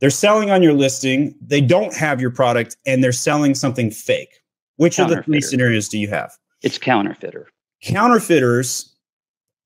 they're 0.00 0.10
selling 0.10 0.50
on 0.50 0.62
your 0.62 0.72
listing, 0.72 1.34
they 1.40 1.60
don't 1.60 1.94
have 1.94 2.20
your 2.20 2.30
product, 2.30 2.76
and 2.86 3.02
they're 3.02 3.12
selling 3.12 3.54
something 3.54 3.90
fake. 3.90 4.40
Which 4.76 5.00
of 5.00 5.08
the 5.08 5.22
three 5.22 5.40
scenarios 5.40 5.88
do 5.88 5.98
you 5.98 6.08
have? 6.08 6.32
It's 6.62 6.78
counterfeiter. 6.78 7.48
Counterfeiters 7.82 8.94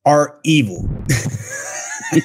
are 0.07 0.39
evil. 0.45 0.89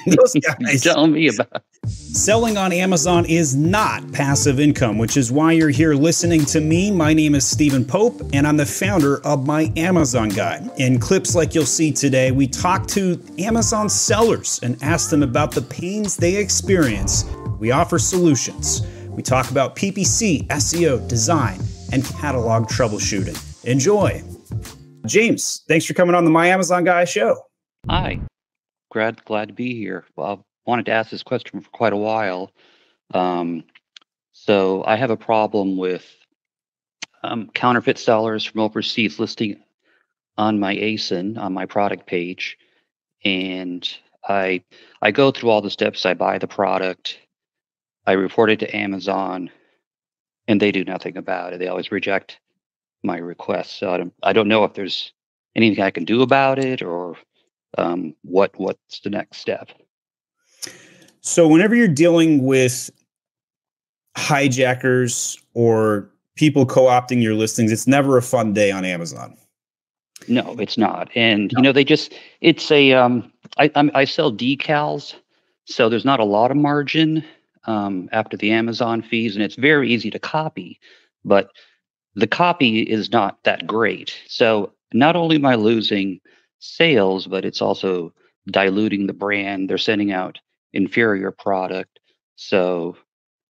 Those 0.05 0.35
guys. 0.35 0.83
Tell 0.83 1.07
me 1.07 1.27
about. 1.27 1.63
Selling 1.87 2.57
on 2.57 2.73
Amazon 2.73 3.25
is 3.25 3.55
not 3.55 4.11
passive 4.11 4.59
income, 4.59 4.97
which 4.97 5.15
is 5.15 5.31
why 5.31 5.53
you're 5.53 5.69
here 5.69 5.93
listening 5.93 6.43
to 6.45 6.59
me. 6.59 6.91
My 6.91 7.13
name 7.13 7.35
is 7.35 7.45
Stephen 7.45 7.85
Pope, 7.85 8.21
and 8.33 8.45
I'm 8.45 8.57
the 8.57 8.65
founder 8.65 9.25
of 9.25 9.45
My 9.45 9.71
Amazon 9.77 10.29
Guy. 10.29 10.67
In 10.77 10.99
clips 10.99 11.35
like 11.35 11.55
you'll 11.55 11.65
see 11.65 11.91
today, 11.91 12.31
we 12.31 12.47
talk 12.47 12.87
to 12.87 13.23
Amazon 13.39 13.87
sellers 13.87 14.59
and 14.63 14.81
ask 14.83 15.09
them 15.09 15.23
about 15.23 15.51
the 15.51 15.61
pains 15.61 16.17
they 16.17 16.35
experience. 16.35 17.23
We 17.59 17.71
offer 17.71 17.99
solutions. 17.99 18.81
We 19.09 19.23
talk 19.23 19.51
about 19.51 19.75
PPC, 19.75 20.47
SEO, 20.47 21.07
design, 21.07 21.59
and 21.91 22.05
catalog 22.05 22.67
troubleshooting. 22.67 23.65
Enjoy. 23.65 24.23
James, 25.05 25.63
thanks 25.67 25.85
for 25.85 25.93
coming 25.93 26.15
on 26.15 26.25
the 26.25 26.31
My 26.31 26.47
Amazon 26.47 26.83
Guy 26.83 27.05
show. 27.05 27.37
Hi 27.89 28.19
glad 28.97 29.23
glad 29.25 29.49
to 29.49 29.53
be 29.53 29.75
here. 29.75 30.05
Well, 30.15 30.27
I 30.27 30.69
wanted 30.69 30.87
to 30.87 30.91
ask 30.91 31.11
this 31.11 31.23
question 31.23 31.61
for 31.61 31.69
quite 31.69 31.93
a 31.93 31.97
while. 31.97 32.51
Um, 33.13 33.63
so 34.33 34.83
I 34.85 34.95
have 34.95 35.11
a 35.11 35.17
problem 35.17 35.77
with 35.77 36.05
um, 37.23 37.49
counterfeit 37.53 37.97
sellers 37.97 38.43
from 38.43 38.61
overseas 38.61 39.19
listing 39.19 39.61
on 40.37 40.59
my 40.59 40.75
ASIN 40.75 41.37
on 41.37 41.53
my 41.53 41.65
product 41.65 42.05
page, 42.07 42.57
and 43.23 43.87
I 44.27 44.63
I 45.01 45.11
go 45.11 45.31
through 45.31 45.49
all 45.49 45.61
the 45.61 45.69
steps. 45.69 46.05
I 46.05 46.13
buy 46.13 46.37
the 46.37 46.47
product, 46.47 47.19
I 48.07 48.13
report 48.13 48.49
it 48.49 48.59
to 48.61 48.75
Amazon, 48.75 49.51
and 50.47 50.61
they 50.61 50.71
do 50.71 50.85
nothing 50.85 51.17
about 51.17 51.53
it. 51.53 51.59
They 51.59 51.67
always 51.67 51.91
reject 51.91 52.39
my 53.03 53.17
request. 53.17 53.77
So 53.77 53.91
I 53.91 53.97
don't 53.97 54.13
I 54.23 54.33
don't 54.33 54.47
know 54.47 54.63
if 54.63 54.73
there's 54.73 55.11
anything 55.55 55.83
I 55.83 55.91
can 55.91 56.05
do 56.05 56.21
about 56.21 56.57
it 56.57 56.81
or 56.81 57.17
um, 57.77 58.15
what 58.23 58.57
what's 58.57 59.01
the 59.01 59.09
next 59.09 59.39
step? 59.39 59.69
So 61.19 61.47
whenever 61.47 61.75
you're 61.75 61.89
dealing 61.89 62.45
with 62.45 62.89
hijackers 64.15 65.37
or 65.53 66.09
people 66.35 66.65
co-opting 66.65 67.21
your 67.21 67.33
listings, 67.33 67.71
it's 67.71 67.87
never 67.87 68.17
a 68.17 68.21
fun 68.21 68.53
day 68.53 68.71
on 68.71 68.85
Amazon. 68.85 69.35
No, 70.29 70.55
it's 70.57 70.77
not. 70.77 71.09
And 71.13 71.51
no. 71.51 71.57
you 71.57 71.63
know, 71.63 71.71
they 71.73 71.83
just 71.83 72.13
it's 72.39 72.71
a 72.71 72.93
um 72.93 73.29
I 73.57 73.69
I'm, 73.75 73.91
I 73.93 74.05
sell 74.05 74.31
decals, 74.31 75.13
so 75.65 75.89
there's 75.89 76.05
not 76.05 76.21
a 76.21 76.25
lot 76.25 76.51
of 76.51 76.57
margin 76.57 77.25
um, 77.67 78.09
after 78.11 78.37
the 78.37 78.51
Amazon 78.51 79.01
fees, 79.01 79.35
and 79.35 79.43
it's 79.43 79.55
very 79.55 79.91
easy 79.91 80.09
to 80.11 80.19
copy, 80.19 80.79
but 81.23 81.51
the 82.15 82.27
copy 82.27 82.81
is 82.81 83.11
not 83.11 83.43
that 83.43 83.67
great. 83.67 84.17
So 84.27 84.73
not 84.93 85.15
only 85.15 85.35
am 85.35 85.45
I 85.45 85.55
losing 85.55 86.19
sales, 86.59 87.27
but 87.27 87.45
it's 87.45 87.61
also 87.61 88.13
diluting 88.49 89.05
the 89.05 89.13
brand. 89.13 89.69
They're 89.69 89.77
sending 89.77 90.11
out 90.11 90.39
inferior 90.73 91.31
product. 91.31 91.99
So, 92.35 92.97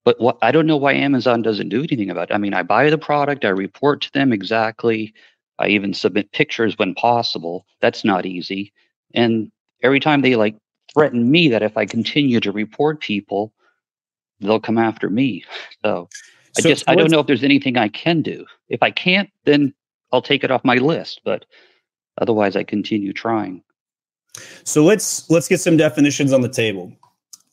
but 0.03 0.19
what 0.19 0.37
I 0.41 0.51
don't 0.51 0.67
know 0.67 0.77
why 0.77 0.93
Amazon 0.93 1.41
doesn't 1.41 1.69
do 1.69 1.79
anything 1.79 2.09
about 2.09 2.31
it. 2.31 2.33
I 2.33 2.37
mean, 2.37 2.53
I 2.53 2.63
buy 2.63 2.89
the 2.89 2.97
product, 2.97 3.45
I 3.45 3.49
report 3.49 4.01
to 4.01 4.11
them 4.11 4.33
exactly. 4.33 5.13
I 5.59 5.69
even 5.69 5.93
submit 5.93 6.31
pictures 6.31 6.77
when 6.77 6.93
possible. 6.93 7.65
That's 7.81 8.03
not 8.03 8.25
easy. 8.25 8.73
And 9.13 9.51
every 9.81 9.99
time 9.99 10.21
they 10.21 10.35
like 10.35 10.55
threaten 10.93 11.31
me 11.31 11.47
that 11.49 11.63
if 11.63 11.77
I 11.77 11.85
continue 11.85 12.39
to 12.41 12.51
report 12.51 12.99
people, 12.99 13.53
they'll 14.39 14.59
come 14.59 14.77
after 14.77 15.09
me. 15.09 15.43
So, 15.83 16.09
so 16.53 16.69
I 16.69 16.69
just 16.69 16.89
I 16.89 16.95
don't 16.95 17.11
know 17.11 17.19
if 17.19 17.27
there's 17.27 17.43
anything 17.43 17.77
I 17.77 17.87
can 17.89 18.21
do. 18.21 18.45
If 18.69 18.83
I 18.83 18.91
can't, 18.91 19.29
then 19.45 19.73
I'll 20.11 20.21
take 20.21 20.43
it 20.43 20.51
off 20.51 20.63
my 20.63 20.75
list. 20.75 21.21
But 21.23 21.45
Otherwise, 22.19 22.55
I 22.55 22.63
continue 22.63 23.13
trying. 23.13 23.61
So 24.63 24.83
let's 24.83 25.29
let's 25.29 25.47
get 25.47 25.59
some 25.59 25.77
definitions 25.77 26.33
on 26.33 26.41
the 26.41 26.49
table. 26.49 26.91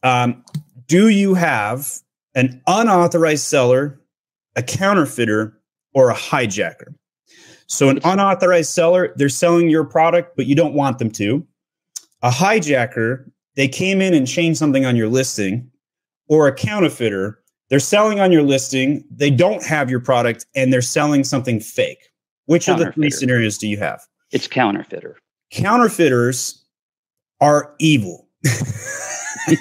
Um, 0.03 0.45
do 0.87 1.09
you 1.09 1.34
have 1.34 1.89
an 2.34 2.62
unauthorized 2.67 3.45
seller, 3.45 4.01
a 4.56 4.62
counterfeiter, 4.62 5.59
or 5.95 6.11
a 6.11 6.15
hijacker? 6.15 6.95
So 7.66 7.89
an 7.89 8.01
unauthorized 8.05 8.71
seller, 8.71 9.15
they're 9.16 9.31
selling 9.31 9.71
your 9.71 9.84
product, 9.84 10.37
but 10.37 10.47
you 10.47 10.55
don't 10.55 10.75
want 10.75 10.99
them 10.99 11.11
to. 11.12 11.47
A 12.22 12.31
hijacker, 12.31 13.31
they 13.56 13.69
came 13.69 14.03
in 14.03 14.12
and 14.12 14.27
changed 14.27 14.59
something 14.59 14.84
on 14.84 14.97
your 14.97 15.09
listing, 15.09 15.71
or 16.29 16.47
a 16.47 16.55
counterfeiter, 16.55 17.41
they're 17.69 17.81
selling 17.81 18.21
on 18.21 18.33
your 18.33 18.43
listing, 18.43 19.05
they 19.11 19.31
don't 19.31 19.65
have 19.65 19.91
your 19.91 20.01
product, 20.01 20.47
and 20.55 20.73
they're 20.73 20.83
selling 20.83 21.25
something 21.25 21.61
fake. 21.61 22.11
Which 22.47 22.69
of 22.69 22.79
the 22.79 22.93
three 22.93 23.11
scenarios 23.11 23.57
do 23.57 23.67
you 23.67 23.79
have? 23.79 24.03
It's 24.31 24.47
counterfeiter. 24.47 25.17
Counterfeiters 25.51 26.63
are 27.41 27.75
evil. 27.79 28.29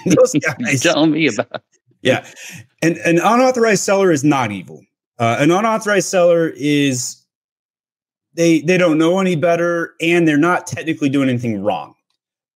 Those 0.06 0.36
guys. 0.60 0.82
Tell 0.82 1.06
me 1.06 1.28
about. 1.28 1.64
Yeah, 2.02 2.26
and 2.82 2.98
an 2.98 3.20
unauthorized 3.20 3.84
seller 3.84 4.12
is 4.12 4.24
not 4.24 4.52
evil. 4.52 4.82
Uh, 5.18 5.38
an 5.40 5.52
unauthorized 5.52 6.08
seller 6.08 6.52
is 6.58 7.24
they 8.34 8.60
they 8.62 8.78
don't 8.78 8.98
know 8.98 9.20
any 9.20 9.36
better, 9.36 9.94
and 10.02 10.28
they're 10.28 10.38
not 10.38 10.68
technically 10.68 11.08
doing 11.08 11.30
anything 11.30 11.64
wrong. 11.64 11.96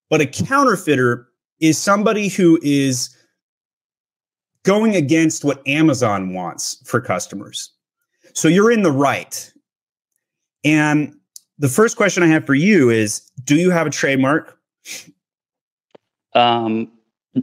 But 0.09 0.21
a 0.21 0.25
counterfeiter 0.25 1.27
is 1.59 1.77
somebody 1.77 2.27
who 2.27 2.59
is 2.61 3.15
going 4.67 4.97
against 4.97 5.45
what 5.45 5.65
Amazon 5.65 6.33
wants 6.33 6.83
for 6.83 6.99
customers. 6.99 7.71
So 8.33 8.49
you're 8.49 8.69
in 8.69 8.83
the 8.83 8.91
right. 8.91 9.53
And 10.65 11.15
the 11.57 11.69
first 11.69 11.95
question 11.95 12.21
I 12.21 12.27
have 12.27 12.45
for 12.45 12.53
you 12.53 12.89
is 12.89 13.21
Do 13.45 13.55
you 13.55 13.71
have 13.71 13.87
a 13.87 13.89
trademark? 13.89 14.59
Um, 16.35 16.91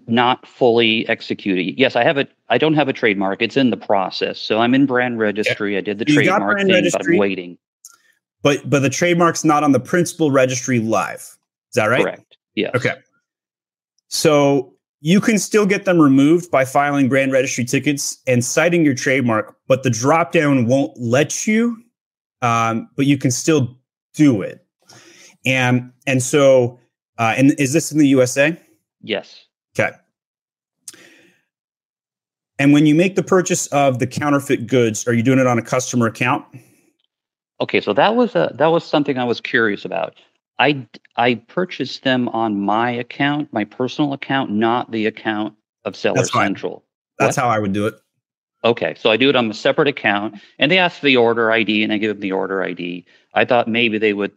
not 0.07 0.47
fully 0.47 1.09
executed. 1.09 1.79
Yes, 1.79 1.97
I 1.97 2.05
have 2.05 2.19
a. 2.19 2.29
I 2.51 2.59
don't 2.59 2.75
have 2.75 2.89
a 2.89 2.93
trademark. 2.93 3.41
It's 3.41 3.57
in 3.57 3.71
the 3.71 3.77
process. 3.79 4.39
So 4.39 4.59
I'm 4.59 4.75
in 4.75 4.85
brand 4.85 5.19
registry. 5.19 5.79
I 5.79 5.81
did 5.81 5.99
the 5.99 6.05
you 6.07 6.17
trademark 6.17 6.59
thing, 6.59 6.69
registry, 6.69 7.01
but 7.05 7.13
I'm 7.15 7.19
waiting. 7.19 7.59
But 8.43 8.69
but 8.69 8.81
the 8.81 8.91
trademark's 8.91 9.45
not 9.45 9.65
on 9.65 9.73
the 9.73 9.81
principal 9.81 10.31
registry 10.31 10.79
live. 10.79 11.21
Is 11.21 11.77
that 11.77 11.87
right? 11.87 12.03
Correct. 12.03 12.37
Yeah. 12.55 12.71
Okay. 12.75 12.97
So 14.09 14.74
you 15.05 15.21
can 15.21 15.39
still 15.39 15.67
get 15.67 15.85
them 15.85 16.01
removed 16.01 16.51
by 16.51 16.65
filing 16.65 17.11
brand 17.11 17.31
registry 17.31 17.63
tickets 17.63 18.17
and 18.27 18.43
citing 18.43 18.87
your 18.87 18.95
trademark, 18.95 19.55
but 19.69 19.83
the 19.83 19.91
dropdown 19.91 20.67
won't 20.67 20.99
let 20.99 21.47
you. 21.47 21.77
Um, 22.41 22.89
but 22.97 23.05
you 23.05 23.19
can 23.19 23.31
still 23.31 23.79
do 24.15 24.41
it. 24.41 24.65
And 25.45 25.93
and 26.07 26.23
so 26.23 26.79
uh, 27.19 27.35
and 27.37 27.55
is 27.61 27.75
this 27.75 27.93
in 27.93 27.99
the 27.99 28.09
USA? 28.09 28.59
Yes. 29.03 29.45
Okay. 29.79 29.95
And 32.59 32.73
when 32.73 32.87
you 32.87 32.95
make 32.95 33.15
the 33.15 33.23
purchase 33.23 33.67
of 33.67 33.99
the 33.99 34.07
counterfeit 34.07 34.67
goods, 34.67 35.07
are 35.07 35.13
you 35.13 35.23
doing 35.23 35.39
it 35.39 35.47
on 35.47 35.59
a 35.59 35.63
customer 35.63 36.07
account? 36.07 36.47
Okay, 37.61 37.83
so 37.83 37.93
that 37.93 38.17
was 38.17 38.35
a 38.35 38.55
that 38.55 38.69
was 38.69 38.85
something 38.85 39.19
I 39.19 39.25
was 39.25 39.43
curious 39.43 39.85
about. 39.85 40.15
I 40.59 40.87
I 41.17 41.35
purchased 41.35 42.05
them 42.05 42.29
on 42.29 42.61
my 42.61 42.91
account, 42.91 43.53
my 43.53 43.65
personal 43.65 44.13
account, 44.13 44.51
not 44.51 44.91
the 44.91 45.07
account 45.07 45.55
of 45.85 45.97
Seller 45.97 46.17
That's 46.17 46.33
Central. 46.33 46.85
That's 47.19 47.37
what? 47.37 47.45
how 47.45 47.49
I 47.51 47.59
would 47.59 47.73
do 47.73 47.87
it. 47.87 47.95
Okay, 48.65 48.95
so 48.99 49.11
I 49.11 49.17
do 49.19 49.29
it 49.29 49.37
on 49.37 49.51
a 49.51 49.55
separate 49.55 49.89
account, 49.89 50.37
and 50.59 50.73
they 50.73 50.79
ask 50.79 50.99
for 50.99 51.07
the 51.07 51.19
order 51.19 51.53
ID, 51.53 51.83
and 51.83 51.93
I 51.93 51.99
give 51.99 52.09
them 52.09 52.21
the 52.21 52.33
order 52.33 52.63
ID. 52.63 53.05
I 53.35 53.45
thought 53.45 53.69
maybe 53.69 53.99
they 53.99 54.15
would 54.15 54.33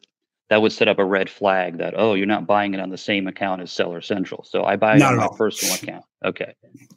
that 0.49 0.61
would 0.61 0.71
set 0.71 0.87
up 0.87 0.99
a 0.99 1.05
red 1.05 1.29
flag 1.29 1.77
that 1.77 1.93
oh 1.95 2.13
you're 2.13 2.25
not 2.25 2.47
buying 2.47 2.73
it 2.73 2.79
on 2.79 2.89
the 2.89 2.97
same 2.97 3.27
account 3.27 3.61
as 3.61 3.71
Seller 3.71 4.01
Central. 4.01 4.43
So 4.43 4.63
I 4.63 4.75
buy 4.75 4.95
it 4.95 4.99
not 4.99 5.13
on 5.13 5.17
my 5.17 5.25
all. 5.25 5.37
personal 5.37 5.75
account. 5.75 6.05
Okay. 6.25 6.53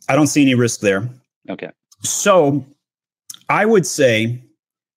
I 0.09 0.17
don't 0.17 0.29
see 0.29 0.43
any 0.43 0.55
risk 0.55 0.81
there. 0.81 1.09
Okay. 1.49 1.71
So 2.03 2.65
I 3.49 3.66
would 3.66 3.87
say 3.87 4.43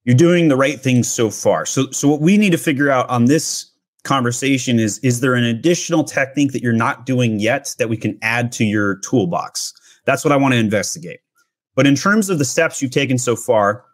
you're 0.06 0.16
doing 0.16 0.48
the 0.48 0.56
right 0.56 0.80
things 0.80 1.08
so 1.10 1.30
far. 1.30 1.66
So 1.66 1.92
so 1.92 2.08
what 2.08 2.22
we 2.22 2.38
need 2.38 2.52
to 2.52 2.58
figure 2.58 2.90
out 2.90 3.10
on 3.10 3.26
this 3.26 3.73
conversation 4.04 4.80
is 4.80 5.00
is 5.00 5.22
there 5.22 5.34
an 5.34 5.44
additional 5.44 6.04
technique 6.04 6.52
that 6.52 6.62
you're 6.62 6.74
not 6.74 7.06
doing 7.06 7.40
yet 7.40 7.74
that 7.80 7.90
we 7.90 7.98
can 7.98 8.18
add 8.22 8.52
to 8.54 8.66
your 8.66 8.98
toolbox? 8.98 9.74
That's 10.06 10.24
what 10.24 10.32
I 10.32 10.38
want 10.38 10.54
to 10.54 10.60
investigate. 10.60 11.20
But 11.76 11.88
in 11.88 11.96
terms 11.96 12.30
of 12.30 12.38
the 12.38 12.46
steps 12.46 12.82
you've 12.82 12.92
taken 12.92 13.18
so 13.18 13.36
far, 13.36 13.86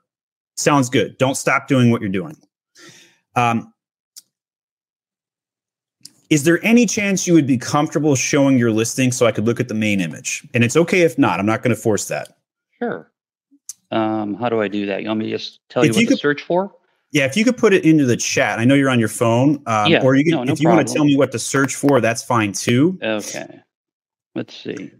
sounds 0.55 0.89
good. 0.89 1.17
Don't 1.17 1.35
stop 1.35 1.67
doing 1.67 1.91
what 1.91 2.01
you're 2.01 2.09
doing. 2.09 2.35
Um, 3.35 3.73
is 6.29 6.43
there 6.43 6.63
any 6.63 6.85
chance 6.85 7.25
you 7.25 7.33
would 7.33 7.47
be 7.47 7.57
comfortable 7.57 8.15
showing 8.15 8.57
your 8.57 8.71
listing 8.71 9.11
so 9.11 9.25
I 9.25 9.31
could 9.31 9.45
look 9.45 9.59
at 9.59 9.67
the 9.67 9.73
main 9.73 9.99
image? 9.99 10.47
And 10.53 10.63
it's 10.63 10.75
okay 10.75 11.01
if 11.01 11.17
not. 11.17 11.39
I'm 11.39 11.45
not 11.45 11.63
going 11.63 11.75
to 11.75 11.81
force 11.81 12.07
that. 12.09 12.37
Sure. 12.77 13.11
Um, 13.91 14.35
how 14.35 14.49
do 14.49 14.61
I 14.61 14.67
do 14.67 14.85
that? 14.85 15.01
You 15.01 15.07
want 15.07 15.21
me 15.21 15.25
to 15.25 15.31
just 15.31 15.59
tell 15.69 15.83
if 15.83 15.87
you 15.87 15.93
what 15.93 16.01
you 16.01 16.07
to 16.07 16.13
could, 16.13 16.19
search 16.19 16.41
for? 16.43 16.71
Yeah, 17.11 17.25
if 17.25 17.35
you 17.35 17.43
could 17.43 17.57
put 17.57 17.73
it 17.73 17.85
into 17.85 18.05
the 18.05 18.17
chat. 18.17 18.59
I 18.59 18.65
know 18.65 18.75
you're 18.75 18.89
on 18.89 18.99
your 18.99 19.09
phone. 19.09 19.63
Um, 19.65 19.91
yeah, 19.91 20.03
or 20.03 20.15
you 20.15 20.23
can, 20.23 20.31
no, 20.31 20.43
no 20.43 20.53
if 20.53 20.61
you 20.61 20.69
want 20.69 20.87
to 20.87 20.93
tell 20.93 21.05
me 21.05 21.17
what 21.17 21.31
to 21.31 21.39
search 21.39 21.75
for, 21.75 21.99
that's 22.01 22.21
fine 22.23 22.51
too. 22.51 22.99
Okay. 23.01 23.61
Let's 24.35 24.55
see. 24.55 24.91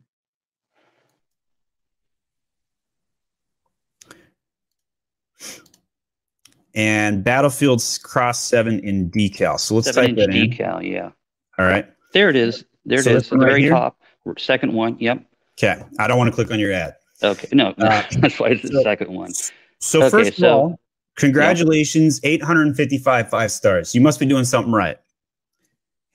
And 6.74 7.24
Battlefield 7.24 7.84
Cross 8.04 8.40
7 8.42 8.80
in 8.80 9.12
decal. 9.12 9.60
So 9.60 9.76
let's 9.76 9.94
type 9.94 10.16
that 10.16 10.30
in. 10.30 10.50
decal, 10.50 10.82
yeah. 10.82 11.12
All 11.58 11.66
right. 11.66 11.88
There 12.14 12.30
it 12.30 12.36
is. 12.36 12.64
There 12.86 13.04
so 13.04 13.12
it 13.12 13.16
is. 13.18 13.30
The 13.30 13.38
very 13.38 13.70
top. 13.70 14.00
Second 14.38 14.74
one. 14.74 14.98
Yep. 15.00 15.26
Okay. 15.58 15.84
I 16.00 16.08
don't 16.08 16.18
want 16.18 16.30
to 16.30 16.36
click 16.36 16.52
on 16.52 16.60
your 16.60 16.72
ad. 16.72 16.96
Okay. 17.22 17.48
No, 17.52 17.68
uh, 17.78 18.04
that's 18.20 18.40
why 18.40 18.50
it's 18.50 18.62
the 18.64 18.82
second 18.82 19.12
one. 19.12 19.32
So 19.80 20.04
okay, 20.04 20.10
first 20.10 20.38
of 20.40 20.44
all, 20.46 20.80
congratulations, 21.20 22.20
855 22.24 23.30
five 23.30 23.52
stars. 23.52 23.94
You 23.94 24.02
must 24.02 24.20
be 24.20 24.26
doing 24.26 24.46
something 24.46 24.74
right. 24.74 24.98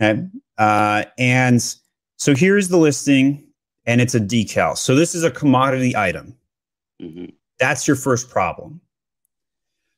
Okay. 0.00 0.26
Uh, 0.58 1.04
and 1.18 1.62
so 2.16 2.34
here's 2.34 2.68
the 2.68 2.76
listing, 2.76 3.46
and 3.86 4.00
it's 4.00 4.14
a 4.14 4.20
decal. 4.20 4.76
So 4.76 4.94
this 4.94 5.14
is 5.14 5.24
a 5.24 5.30
commodity 5.30 5.96
item. 5.96 6.34
hmm 7.00 7.26
That's 7.58 7.86
your 7.86 7.96
first 7.96 8.30
problem. 8.30 8.80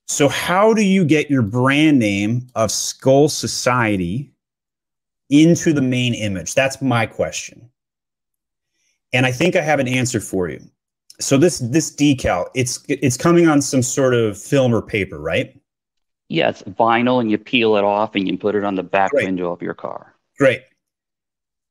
So 0.07 0.29
how 0.29 0.73
do 0.73 0.83
you 0.83 1.05
get 1.05 1.31
your 1.31 1.43
brand 1.43 1.99
name 1.99 2.47
of 2.55 2.71
Skull 2.71 3.29
Society 3.29 4.33
into 5.31 5.73
the 5.73 5.83
main 5.83 6.15
image? 6.15 6.55
That's 6.55 6.81
my 6.81 7.07
question. 7.07 7.69
And 9.13 9.27
I 9.27 9.33
think 9.33 9.57
I 9.57 9.63
have 9.63 9.81
an 9.81 9.89
answer 9.89 10.21
for 10.21 10.49
you. 10.49 10.61
So 11.19 11.37
this 11.39 11.59
this 11.59 11.91
decal, 11.95 12.49
it's 12.55 12.85
it's 12.89 13.17
coming 13.17 13.49
on 13.49 13.63
some 13.63 13.83
sort 13.83 14.15
of 14.15 14.37
film 14.41 14.75
or 14.75 14.83
paper, 14.83 15.19
right? 15.19 15.59
Yeah, 16.29 16.51
it's 16.51 16.63
vinyl, 16.63 17.21
and 17.21 17.31
you 17.31 17.39
peel 17.39 17.77
it 17.77 17.85
off, 17.85 18.15
and 18.15 18.27
you 18.29 18.37
put 18.37 18.55
it 18.55 18.65
on 18.65 18.75
the 18.75 18.83
back 18.83 19.13
Great. 19.13 19.27
window 19.27 19.53
of 19.53 19.63
your 19.63 19.75
car. 19.75 20.15
Great. 20.39 20.63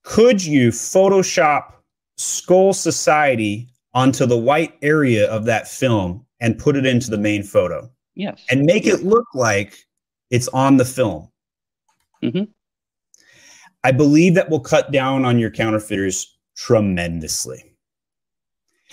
Could 0.03 0.43
you 0.43 0.69
Photoshop 0.69 1.73
Skull 2.17 2.73
Society 2.73 3.67
onto 3.93 4.25
the 4.25 4.37
white 4.37 4.73
area 4.81 5.29
of 5.29 5.45
that 5.45 5.67
film 5.67 6.25
and 6.39 6.57
put 6.57 6.75
it 6.75 6.85
into 6.85 7.09
the 7.09 7.17
main 7.17 7.43
photo 7.43 7.89
Yes. 8.15 8.43
and 8.49 8.65
make 8.65 8.85
it 8.85 9.03
look 9.03 9.25
like 9.33 9.77
it's 10.31 10.47
on 10.49 10.77
the 10.77 10.85
film? 10.85 11.29
Mhm. 12.23 12.47
I 13.83 13.91
believe 13.91 14.33
that 14.35 14.49
will 14.49 14.59
cut 14.59 14.91
down 14.91 15.25
on 15.25 15.37
your 15.37 15.51
counterfeiters 15.51 16.37
tremendously. 16.55 17.74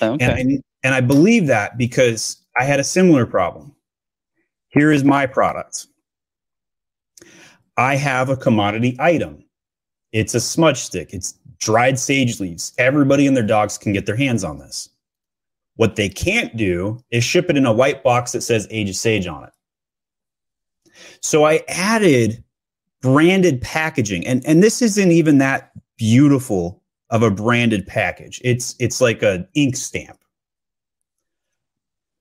Okay. 0.00 0.24
And, 0.24 0.38
and, 0.38 0.62
and 0.82 0.94
I 0.94 1.00
believe 1.00 1.46
that 1.48 1.76
because 1.76 2.38
I 2.56 2.64
had 2.64 2.80
a 2.80 2.84
similar 2.84 3.26
problem. 3.26 3.74
Here 4.68 4.90
is 4.90 5.04
my 5.04 5.26
product. 5.26 5.86
I 7.76 7.96
have 7.96 8.28
a 8.28 8.36
commodity 8.36 8.96
item. 8.98 9.44
It's 10.12 10.34
a 10.34 10.40
smudge 10.40 10.78
stick. 10.78 11.12
It's 11.12 11.38
dried 11.58 11.98
sage 11.98 12.40
leaves. 12.40 12.72
Everybody 12.78 13.26
and 13.26 13.36
their 13.36 13.46
dogs 13.46 13.78
can 13.78 13.92
get 13.92 14.06
their 14.06 14.16
hands 14.16 14.44
on 14.44 14.58
this. 14.58 14.88
What 15.76 15.96
they 15.96 16.08
can't 16.08 16.54
do 16.56 17.02
is 17.10 17.24
ship 17.24 17.48
it 17.48 17.56
in 17.56 17.64
a 17.64 17.72
white 17.72 18.02
box 18.02 18.32
that 18.32 18.42
says 18.42 18.66
Age 18.70 18.90
of 18.90 18.96
Sage 18.96 19.26
on 19.26 19.44
it. 19.44 19.52
So 21.20 21.44
I 21.44 21.62
added 21.68 22.44
branded 23.00 23.62
packaging, 23.62 24.26
and, 24.26 24.44
and 24.46 24.62
this 24.62 24.82
isn't 24.82 25.10
even 25.10 25.38
that 25.38 25.72
beautiful 25.96 26.81
of 27.12 27.22
a 27.22 27.30
branded 27.30 27.86
package. 27.86 28.40
It's 28.42 28.74
it's 28.80 29.00
like 29.00 29.22
an 29.22 29.46
ink 29.54 29.76
stamp. 29.76 30.18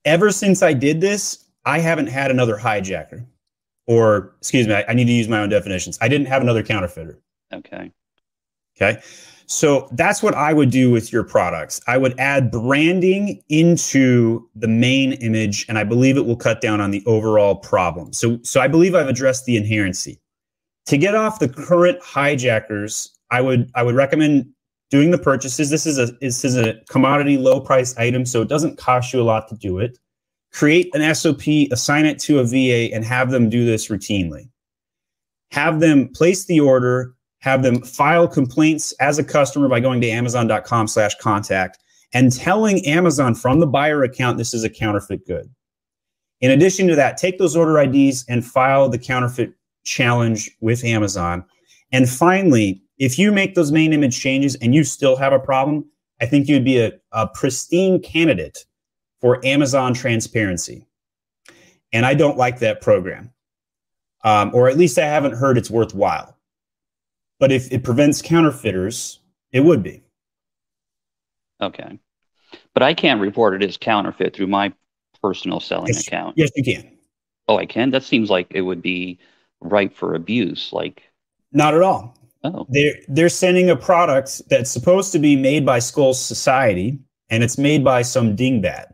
Ever 0.06 0.32
since 0.32 0.62
I 0.62 0.74
did 0.74 1.02
this, 1.02 1.46
I 1.66 1.80
haven't 1.80 2.08
had 2.08 2.30
another 2.30 2.58
hijacker. 2.58 3.26
Or 3.88 4.36
excuse 4.38 4.68
me, 4.68 4.76
I, 4.76 4.86
I 4.90 4.94
need 4.94 5.06
to 5.06 5.12
use 5.12 5.28
my 5.28 5.40
own 5.40 5.50
definitions. 5.50 5.98
I 6.02 6.08
didn't 6.08 6.28
have 6.28 6.42
another 6.42 6.62
counterfeiter. 6.62 7.20
okay. 7.52 7.92
Okay. 8.80 9.02
So 9.48 9.90
that's 9.92 10.24
what 10.24 10.34
I 10.34 10.54
would 10.54 10.70
do 10.72 10.90
with 10.90 11.12
your 11.12 11.24
products. 11.24 11.82
I 11.86 11.98
would 11.98 12.18
add 12.18 12.52
branding 12.52 13.44
into 13.50 14.48
the 14.56 14.68
main 14.68 15.14
image, 15.14 15.66
and 15.68 15.78
I 15.78 15.84
believe 15.84 16.16
it 16.16 16.26
will 16.26 16.38
cut 16.38 16.62
down 16.62 16.80
on 16.80 16.92
the 16.92 17.04
overall 17.06 17.56
problem. 17.56 18.14
So, 18.14 18.40
so 18.44 18.62
I 18.62 18.70
believe 18.70 18.96
I've 18.96 19.10
addressed 19.10 19.46
the 19.46 19.58
inherency. 19.58 20.20
To 20.86 20.98
get 20.98 21.16
off 21.16 21.40
the 21.40 21.50
current 21.50 22.02
hijackers, 22.02 23.12
I 23.30 23.42
would 23.42 23.70
I 23.76 23.84
would 23.84 23.96
recommend 23.96 24.48
doing 24.92 25.10
the 25.10 25.18
purchases. 25.18 25.70
This 25.70 25.88
is 25.88 25.98
a 25.98 26.08
this 26.22 26.46
is 26.46 26.56
a 26.56 26.76
commodity 26.90 27.38
low 27.38 27.60
price 27.60 27.98
item, 27.98 28.26
so 28.26 28.42
it 28.42 28.50
doesn't 28.50 28.78
cost 28.78 29.14
you 29.14 29.22
a 29.22 29.24
lot 29.24 29.48
to 29.48 29.56
do 29.56 29.80
it. 29.80 29.98
Create 30.52 30.94
an 30.94 31.16
SOP, 31.16 31.48
assign 31.72 32.06
it 32.06 32.20
to 32.20 32.40
a 32.40 32.44
VA, 32.44 32.94
and 32.94 33.04
have 33.06 33.32
them 33.32 33.50
do 33.50 33.66
this 33.66 33.88
routinely. 33.88 34.50
Have 35.52 35.80
them 35.80 36.10
place 36.10 36.46
the 36.46 36.60
order, 36.60 37.16
have 37.40 37.64
them 37.64 37.82
file 37.82 38.28
complaints 38.28 38.92
as 39.00 39.18
a 39.18 39.24
customer 39.24 39.68
by 39.68 39.80
going 39.80 40.02
to 40.02 40.10
amazon.com 40.10 40.88
slash 40.88 41.16
contact 41.16 41.80
and 42.14 42.32
telling 42.32 42.86
Amazon 42.86 43.34
from 43.34 43.60
the 43.60 43.68
buyer 43.68 44.04
account 44.04 44.38
this 44.38 44.54
is 44.54 44.64
a 44.64 44.70
counterfeit 44.70 45.26
good. 45.26 45.50
In 46.42 46.52
addition 46.52 46.88
to 46.88 46.96
that, 46.96 47.18
take 47.18 47.38
those 47.38 47.56
order 47.56 47.80
IDs 47.80 48.26
and 48.28 48.46
file 48.46 48.90
the 48.90 48.98
counterfeit 48.98 49.54
challenge 49.84 50.52
with 50.60 50.84
Amazon. 50.84 51.46
And 51.92 52.10
finally, 52.10 52.82
if 53.02 53.18
you 53.18 53.32
make 53.32 53.56
those 53.56 53.72
main 53.72 53.94
image 53.94 54.20
changes 54.20 54.54
and 54.62 54.76
you 54.76 54.84
still 54.84 55.16
have 55.16 55.34
a 55.34 55.40
problem, 55.40 55.84
I 56.22 56.28
think 56.28 56.48
you'd 56.48 56.64
be 56.64 56.80
a, 56.80 56.92
a 57.12 57.26
pristine 57.26 58.00
candidate 58.00 58.64
for 59.20 59.44
Amazon 59.44 59.96
transparency. 59.96 60.86
And 61.92 62.06
I 62.06 62.14
don't 62.14 62.38
like 62.38 62.60
that 62.60 62.80
program. 62.80 63.32
Um, 64.24 64.52
or 64.54 64.70
at 64.70 64.78
least 64.78 65.00
I 65.00 65.06
haven't 65.06 65.34
heard 65.34 65.58
it's 65.58 65.72
worthwhile. 65.72 66.38
But 67.40 67.52
if 67.52 67.72
it 67.72 67.84
prevents 67.84 68.22
counterfeiters, 68.22 69.20
it 69.52 69.62
would 69.62 69.82
be. 69.82 70.04
Okay. 71.60 71.98
But 72.76 72.84
I 72.84 72.94
can't 72.94 73.20
report 73.20 73.56
it 73.56 73.68
as 73.68 73.78
counterfeit 73.78 74.36
through 74.36 74.48
my 74.48 74.72
personal 75.24 75.60
selling 75.60 75.88
Yes. 75.88 76.06
account. 76.06 76.38
Yes, 76.38 76.52
you 76.56 76.64
can. 76.64 76.92
Oh, 77.48 77.58
I 77.58 77.66
can? 77.66 77.90
That 77.90 78.04
seems 78.04 78.30
like 78.30 78.52
it 78.52 78.62
would 78.62 78.84
be 78.84 79.18
ripe 79.60 79.96
for 79.96 80.14
abuse. 80.14 80.72
Like, 80.72 81.02
Not 81.52 81.74
at 81.74 81.82
all. 81.82 82.16
Oh, 82.44 82.66
They're 82.70 82.96
they're 83.08 83.30
sending 83.30 83.70
a 83.70 83.76
product 83.76 84.42
that's 84.50 84.72
supposed 84.72 85.12
to 85.14 85.20
be 85.20 85.36
made 85.36 85.66
by 85.66 85.80
Skull 85.80 86.14
Society, 86.14 87.00
and 87.30 87.44
it's 87.44 87.58
made 87.58 87.84
by 87.84 88.02
some 88.02 88.36
dingbat. 88.36 88.94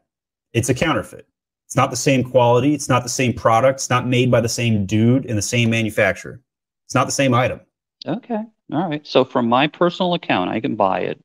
It's 0.54 0.70
a 0.70 0.74
counterfeit. 0.74 1.28
It's 1.66 1.76
not 1.76 1.92
the 1.92 1.98
same 1.98 2.24
quality. 2.24 2.74
It's 2.74 2.88
not 2.88 3.04
the 3.04 3.10
same 3.10 3.34
product. 3.34 3.80
It's 3.80 3.90
not 3.90 4.08
made 4.08 4.32
by 4.32 4.40
the 4.40 4.50
same 4.50 4.86
dude 4.86 5.26
in 5.26 5.36
the 5.36 5.42
same 5.42 5.70
manufacturer. 5.70 6.42
It's 6.86 6.96
not 6.96 7.06
the 7.06 7.12
same 7.12 7.34
item. 7.34 7.60
okay. 8.08 8.44
All 8.72 8.90
right. 8.90 9.06
So 9.06 9.24
from 9.24 9.48
my 9.48 9.68
personal 9.68 10.14
account, 10.14 10.50
I 10.50 10.60
can 10.60 10.76
buy 10.76 11.02
it 11.02 11.24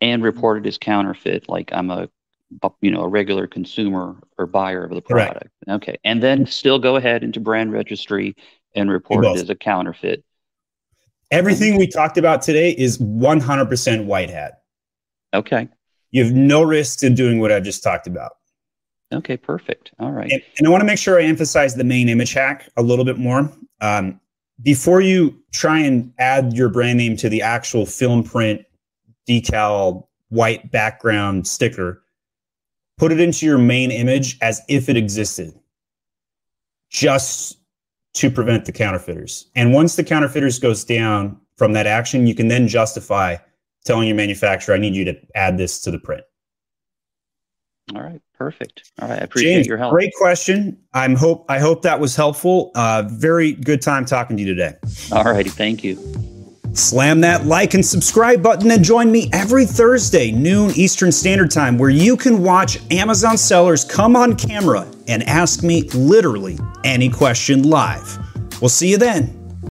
and 0.00 0.20
mm-hmm. 0.20 0.26
report 0.26 0.64
it 0.64 0.68
as 0.68 0.78
counterfeit, 0.78 1.48
like 1.48 1.70
I'm 1.72 1.90
a, 1.90 2.08
you 2.80 2.90
know, 2.90 3.02
a 3.02 3.08
regular 3.08 3.46
consumer 3.46 4.16
or 4.38 4.46
buyer 4.46 4.84
of 4.84 4.90
the 4.90 5.02
Correct. 5.02 5.32
product. 5.32 5.54
Okay. 5.68 5.98
And 6.04 6.22
then 6.22 6.40
mm-hmm. 6.40 6.50
still 6.50 6.78
go 6.78 6.96
ahead 6.96 7.22
into 7.22 7.40
brand 7.40 7.72
registry 7.72 8.36
and 8.74 8.90
report 8.90 9.24
it 9.24 9.36
as 9.36 9.50
a 9.50 9.54
counterfeit. 9.54 10.24
Everything 11.30 11.76
we 11.76 11.86
talked 11.86 12.18
about 12.18 12.42
today 12.42 12.72
is 12.72 12.98
100% 12.98 14.04
white 14.04 14.30
hat. 14.30 14.62
Okay. 15.32 15.68
You 16.10 16.24
have 16.24 16.32
no 16.32 16.62
risk 16.62 17.02
in 17.02 17.14
doing 17.14 17.38
what 17.38 17.52
I 17.52 17.60
just 17.60 17.82
talked 17.82 18.06
about. 18.06 18.32
Okay. 19.12 19.36
Perfect. 19.36 19.92
All 19.98 20.12
right. 20.12 20.30
And, 20.30 20.42
and 20.58 20.66
I 20.66 20.70
want 20.70 20.80
to 20.80 20.86
make 20.86 20.98
sure 20.98 21.20
I 21.20 21.24
emphasize 21.24 21.74
the 21.74 21.84
main 21.84 22.08
image 22.08 22.32
hack 22.32 22.68
a 22.76 22.82
little 22.82 23.04
bit 23.04 23.18
more. 23.18 23.50
Um, 23.80 24.20
before 24.62 25.00
you 25.00 25.40
try 25.52 25.78
and 25.78 26.12
add 26.18 26.52
your 26.52 26.68
brand 26.68 26.98
name 26.98 27.16
to 27.16 27.28
the 27.28 27.42
actual 27.42 27.86
film 27.86 28.22
print 28.22 28.64
decal 29.28 30.06
white 30.28 30.70
background 30.70 31.46
sticker, 31.46 32.02
put 32.98 33.12
it 33.12 33.20
into 33.20 33.46
your 33.46 33.58
main 33.58 33.90
image 33.90 34.36
as 34.42 34.60
if 34.68 34.88
it 34.88 34.96
existed, 34.96 35.54
just 36.90 37.59
to 38.14 38.30
prevent 38.30 38.64
the 38.64 38.72
counterfeiters. 38.72 39.46
And 39.54 39.72
once 39.72 39.96
the 39.96 40.04
counterfeiters 40.04 40.58
goes 40.58 40.84
down 40.84 41.38
from 41.56 41.72
that 41.74 41.86
action, 41.86 42.26
you 42.26 42.34
can 42.34 42.48
then 42.48 42.68
justify 42.68 43.36
telling 43.84 44.08
your 44.08 44.16
manufacturer, 44.16 44.74
I 44.74 44.78
need 44.78 44.94
you 44.94 45.04
to 45.04 45.16
add 45.34 45.58
this 45.58 45.80
to 45.82 45.90
the 45.90 45.98
print. 45.98 46.22
All 47.94 48.02
right. 48.02 48.20
Perfect. 48.34 48.90
All 49.00 49.08
right. 49.08 49.20
I 49.20 49.24
appreciate 49.24 49.54
James, 49.54 49.66
your 49.66 49.76
help. 49.76 49.92
great 49.92 50.12
question. 50.16 50.78
I'm 50.94 51.14
hope 51.14 51.44
I 51.48 51.58
hope 51.58 51.82
that 51.82 52.00
was 52.00 52.16
helpful. 52.16 52.70
Uh, 52.74 53.04
very 53.10 53.52
good 53.52 53.82
time 53.82 54.04
talking 54.04 54.36
to 54.36 54.42
you 54.42 54.54
today. 54.54 54.74
All 55.12 55.24
righty. 55.24 55.50
Thank 55.50 55.84
you. 55.84 55.96
Slam 56.72 57.20
that 57.22 57.46
like 57.46 57.74
and 57.74 57.84
subscribe 57.84 58.42
button 58.42 58.70
and 58.70 58.84
join 58.84 59.10
me 59.10 59.28
every 59.32 59.66
Thursday, 59.66 60.30
noon 60.30 60.70
Eastern 60.76 61.10
Standard 61.10 61.50
Time, 61.50 61.78
where 61.78 61.90
you 61.90 62.16
can 62.16 62.42
watch 62.42 62.78
Amazon 62.92 63.36
sellers 63.36 63.84
come 63.84 64.14
on 64.14 64.36
camera 64.36 64.86
and 65.08 65.22
ask 65.24 65.62
me 65.62 65.82
literally 65.90 66.58
any 66.84 67.08
question 67.08 67.62
live. 67.64 68.18
We'll 68.60 68.68
see 68.68 68.90
you 68.90 68.98
then. 68.98 69.39